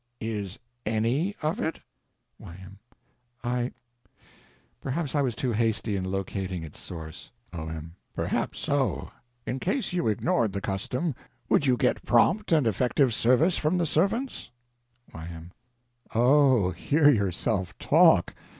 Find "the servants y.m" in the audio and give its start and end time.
13.77-15.51